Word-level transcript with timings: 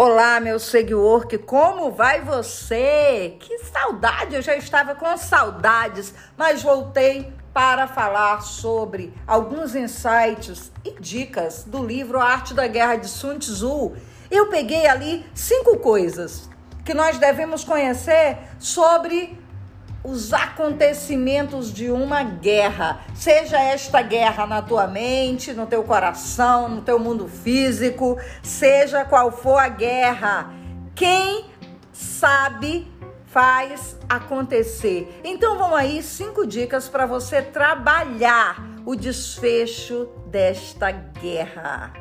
Olá, 0.00 0.38
meu 0.38 0.60
seguidor, 0.60 1.26
que 1.26 1.36
como 1.36 1.90
vai 1.90 2.20
você? 2.20 3.34
Que 3.40 3.58
saudade, 3.64 4.36
eu 4.36 4.40
já 4.40 4.54
estava 4.54 4.94
com 4.94 5.16
saudades, 5.16 6.14
mas 6.36 6.62
voltei 6.62 7.32
para 7.52 7.88
falar 7.88 8.40
sobre 8.42 9.12
alguns 9.26 9.74
insights 9.74 10.70
e 10.84 10.92
dicas 11.00 11.64
do 11.64 11.84
livro 11.84 12.20
A 12.20 12.26
Arte 12.26 12.54
da 12.54 12.68
Guerra 12.68 12.94
de 12.94 13.08
Sun 13.08 13.40
Tzu. 13.40 13.96
Eu 14.30 14.46
peguei 14.46 14.86
ali 14.86 15.26
cinco 15.34 15.78
coisas 15.78 16.48
que 16.84 16.94
nós 16.94 17.18
devemos 17.18 17.64
conhecer 17.64 18.38
sobre 18.60 19.36
os 20.02 20.32
acontecimentos 20.32 21.72
de 21.72 21.90
uma 21.90 22.22
guerra, 22.22 23.00
seja 23.14 23.60
esta 23.60 24.00
guerra 24.00 24.46
na 24.46 24.62
tua 24.62 24.86
mente, 24.86 25.52
no 25.52 25.66
teu 25.66 25.82
coração, 25.82 26.68
no 26.68 26.82
teu 26.82 26.98
mundo 26.98 27.28
físico, 27.28 28.18
seja 28.42 29.04
qual 29.04 29.32
for 29.32 29.58
a 29.58 29.68
guerra, 29.68 30.52
quem 30.94 31.46
sabe 31.92 32.90
faz 33.26 33.96
acontecer. 34.08 35.20
Então 35.22 35.58
vão 35.58 35.74
aí 35.74 36.02
cinco 36.02 36.46
dicas 36.46 36.88
para 36.88 37.06
você 37.06 37.42
trabalhar 37.42 38.64
o 38.86 38.94
desfecho 38.94 40.08
desta 40.26 40.90
guerra. 40.90 41.92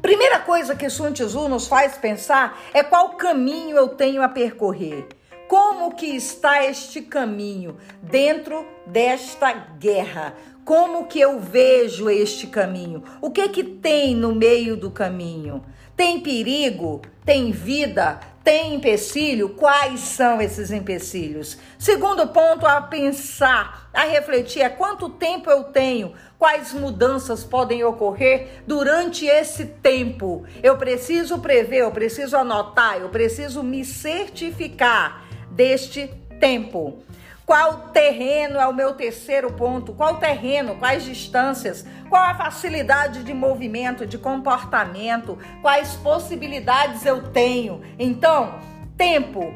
Primeira 0.00 0.38
coisa 0.38 0.74
que 0.74 0.88
Sun 0.88 1.12
Tzu 1.12 1.48
nos 1.48 1.66
faz 1.66 1.98
pensar 1.98 2.58
é 2.72 2.82
qual 2.82 3.10
caminho 3.10 3.76
eu 3.76 3.88
tenho 3.88 4.22
a 4.22 4.28
percorrer. 4.28 5.06
Como 5.48 5.94
que 5.94 6.14
está 6.14 6.66
este 6.66 7.00
caminho 7.00 7.78
dentro 8.02 8.66
desta 8.86 9.50
guerra? 9.50 10.34
Como 10.62 11.06
que 11.06 11.18
eu 11.18 11.40
vejo 11.40 12.10
este 12.10 12.46
caminho? 12.46 13.02
O 13.22 13.30
que 13.30 13.48
que 13.48 13.64
tem 13.64 14.14
no 14.14 14.34
meio 14.34 14.76
do 14.76 14.90
caminho? 14.90 15.64
Tem 15.96 16.20
perigo? 16.20 17.00
Tem 17.24 17.50
vida? 17.50 18.20
Tem 18.44 18.74
empecilho? 18.74 19.48
Quais 19.48 20.00
são 20.00 20.38
esses 20.38 20.70
empecilhos? 20.70 21.56
Segundo 21.78 22.28
ponto 22.28 22.66
a 22.66 22.82
pensar, 22.82 23.88
a 23.94 24.04
refletir 24.04 24.60
é 24.60 24.68
quanto 24.68 25.08
tempo 25.08 25.50
eu 25.50 25.64
tenho? 25.64 26.12
Quais 26.38 26.74
mudanças 26.74 27.42
podem 27.42 27.82
ocorrer 27.82 28.62
durante 28.66 29.24
esse 29.24 29.64
tempo? 29.64 30.44
Eu 30.62 30.76
preciso 30.76 31.38
prever, 31.38 31.78
eu 31.78 31.90
preciso 31.90 32.36
anotar, 32.36 32.98
eu 32.98 33.08
preciso 33.08 33.62
me 33.62 33.82
certificar 33.82 35.26
deste 35.58 36.06
tempo. 36.38 37.02
Qual 37.44 37.88
terreno 37.92 38.60
é 38.60 38.66
o 38.68 38.72
meu 38.72 38.94
terceiro 38.94 39.52
ponto? 39.52 39.92
Qual 39.92 40.18
terreno? 40.18 40.76
Quais 40.76 41.04
distâncias? 41.04 41.84
Qual 42.08 42.22
a 42.22 42.34
facilidade 42.36 43.24
de 43.24 43.34
movimento, 43.34 44.06
de 44.06 44.16
comportamento? 44.18 45.36
Quais 45.60 45.94
possibilidades 45.96 47.04
eu 47.04 47.32
tenho? 47.32 47.82
Então, 47.98 48.54
tempo, 48.96 49.52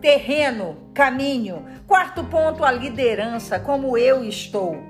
terreno, 0.00 0.76
caminho. 0.92 1.64
Quarto 1.86 2.24
ponto, 2.24 2.64
a 2.64 2.72
liderança, 2.72 3.60
como 3.60 3.96
eu 3.96 4.24
estou 4.24 4.82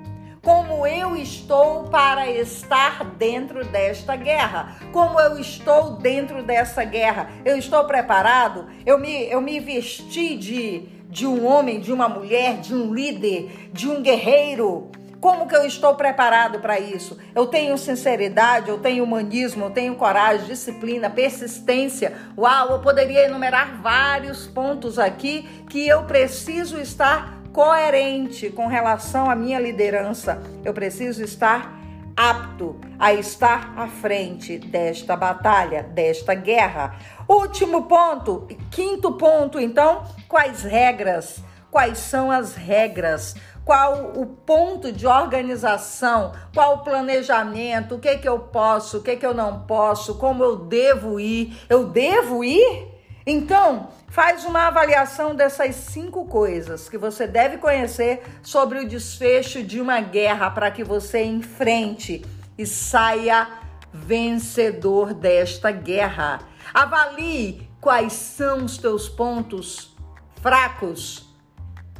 como 0.45 0.85
eu 0.85 1.15
estou 1.15 1.85
para 1.85 2.29
estar 2.29 3.03
dentro 3.17 3.65
desta 3.65 4.15
guerra, 4.15 4.75
como 4.93 5.19
eu 5.19 5.39
estou 5.39 5.93
dentro 5.93 6.43
dessa 6.43 6.83
guerra. 6.83 7.31
Eu 7.43 7.57
estou 7.57 7.83
preparado? 7.85 8.67
Eu 8.85 8.99
me, 8.99 9.27
eu 9.27 9.41
me 9.41 9.59
vesti 9.59 10.37
de, 10.37 10.83
de 11.09 11.25
um 11.25 11.47
homem, 11.47 11.79
de 11.79 11.91
uma 11.91 12.07
mulher, 12.07 12.59
de 12.59 12.75
um 12.75 12.93
líder, 12.93 13.69
de 13.73 13.89
um 13.89 14.03
guerreiro. 14.03 14.91
Como 15.19 15.47
que 15.47 15.55
eu 15.55 15.65
estou 15.65 15.95
preparado 15.95 16.59
para 16.59 16.79
isso? 16.79 17.17
Eu 17.33 17.47
tenho 17.47 17.75
sinceridade, 17.75 18.69
eu 18.69 18.77
tenho 18.77 19.03
humanismo, 19.03 19.65
eu 19.65 19.71
tenho 19.71 19.95
coragem, 19.95 20.45
disciplina, 20.45 21.09
persistência. 21.09 22.13
Uau, 22.37 22.73
eu 22.73 22.79
poderia 22.81 23.25
enumerar 23.25 23.81
vários 23.81 24.45
pontos 24.45 24.99
aqui 24.99 25.41
que 25.67 25.87
eu 25.87 26.03
preciso 26.03 26.79
estar 26.79 27.35
coerente 27.55 28.49
com 28.49 28.67
relação 28.67 29.31
à 29.31 29.35
minha 29.35 29.57
liderança. 29.57 30.43
Eu 30.61 30.73
preciso 30.73 31.23
estar 31.23 31.73
apto 32.13 32.77
a 32.99 33.13
estar 33.13 33.73
à 33.77 33.87
frente 33.87 34.57
desta 34.57 35.15
batalha, 35.15 35.83
desta 35.83 36.33
guerra. 36.33 36.97
Último 37.29 37.83
ponto, 37.83 38.45
quinto 38.69 39.13
ponto, 39.13 39.57
então, 39.57 40.03
quais 40.27 40.63
regras? 40.63 41.41
Quais 41.71 41.97
são 41.97 42.29
as 42.29 42.55
regras? 42.55 43.35
Qual 43.63 44.11
o 44.17 44.25
ponto 44.25 44.91
de 44.91 45.07
organização? 45.07 46.33
Qual 46.53 46.75
o 46.75 46.83
planejamento? 46.83 47.95
O 47.95 47.99
que 47.99 48.17
que 48.17 48.27
eu 48.27 48.37
posso? 48.37 48.97
O 48.97 49.01
que 49.01 49.15
que 49.15 49.25
eu 49.25 49.33
não 49.33 49.61
posso? 49.61 50.15
Como 50.15 50.43
eu 50.43 50.57
devo 50.57 51.21
ir? 51.21 51.57
Eu 51.69 51.85
devo 51.85 52.43
ir? 52.43 52.94
Então, 53.25 53.89
faz 54.07 54.45
uma 54.45 54.67
avaliação 54.67 55.33
dessas 55.33 55.75
cinco 55.75 56.25
coisas 56.25 56.87
que 56.87 56.97
você 56.97 57.25
deve 57.25 57.57
conhecer 57.57 58.21
sobre 58.43 58.79
o 58.79 58.87
desfecho 58.87 59.63
de 59.63 59.81
uma 59.81 59.99
guerra 59.99 60.51
para 60.51 60.69
que 60.69 60.83
você 60.83 61.23
enfrente 61.23 62.23
e 62.55 62.67
saia 62.67 63.47
vencedor 63.91 65.13
desta 65.13 65.71
guerra. 65.71 66.39
Avalie 66.71 67.67
quais 67.81 68.13
são 68.13 68.65
os 68.65 68.77
teus 68.77 69.09
pontos 69.09 69.95
fracos 70.39 71.25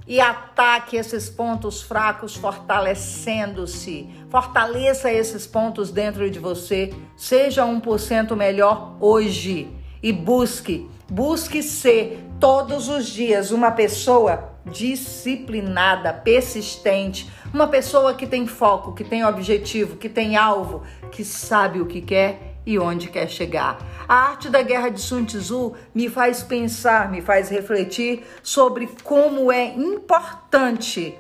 e 0.07 0.21
ataque 0.21 0.95
esses 0.95 1.27
pontos 1.27 1.81
fracos 1.81 2.35
fortalecendo-se. 2.35 4.07
Fortaleça 4.29 5.11
esses 5.11 5.47
pontos 5.47 5.89
dentro 5.89 6.29
de 6.29 6.37
você. 6.37 6.93
Seja 7.17 7.65
1% 7.65 8.35
melhor 8.35 8.95
hoje 8.99 9.74
e 10.05 10.13
busque 10.13 10.89
Busque 11.09 11.61
ser 11.61 12.19
todos 12.39 12.89
os 12.89 13.05
dias 13.05 13.51
uma 13.51 13.69
pessoa 13.69 14.55
disciplinada, 14.65 16.11
persistente, 16.11 17.29
uma 17.53 17.67
pessoa 17.67 18.15
que 18.15 18.25
tem 18.25 18.47
foco, 18.47 18.93
que 18.93 19.03
tem 19.03 19.23
objetivo, 19.23 19.97
que 19.97 20.09
tem 20.09 20.35
alvo, 20.35 20.81
que 21.11 21.23
sabe 21.23 21.79
o 21.79 21.85
que 21.85 22.01
quer 22.01 22.55
e 22.65 22.79
onde 22.79 23.07
quer 23.07 23.29
chegar. 23.29 23.77
A 24.07 24.15
arte 24.15 24.49
da 24.49 24.63
guerra 24.63 24.89
de 24.89 24.99
Sun 24.99 25.25
Tzu 25.25 25.75
me 25.93 26.09
faz 26.09 26.41
pensar, 26.41 27.11
me 27.11 27.21
faz 27.21 27.49
refletir 27.49 28.25
sobre 28.41 28.89
como 29.03 29.51
é 29.51 29.67
importante 29.67 31.15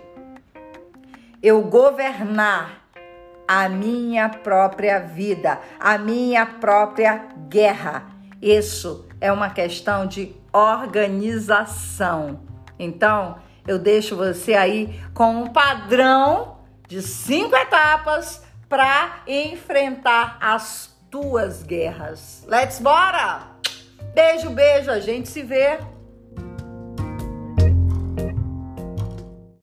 eu 1.43 1.61
governar 1.61 2.87
a 3.47 3.69
minha 3.69 4.29
própria 4.29 4.97
vida, 4.97 5.59
a 5.79 5.95
minha 5.99 6.43
própria 6.43 7.27
guerra. 7.47 8.14
Isso 8.45 9.07
é 9.19 9.31
uma 9.31 9.49
questão 9.49 10.05
de 10.05 10.35
organização. 10.53 12.41
Então, 12.77 13.39
eu 13.67 13.79
deixo 13.79 14.15
você 14.15 14.53
aí 14.53 15.01
com 15.15 15.41
um 15.41 15.47
padrão 15.47 16.59
de 16.87 17.01
cinco 17.01 17.55
etapas 17.55 18.43
para 18.69 19.23
enfrentar 19.27 20.37
as 20.39 20.95
tuas 21.09 21.63
guerras. 21.63 22.45
Let's 22.47 22.79
bora! 22.79 23.47
Beijo, 24.13 24.51
beijo, 24.51 24.91
a 24.91 24.99
gente 24.99 25.27
se 25.27 25.41
vê 25.41 25.79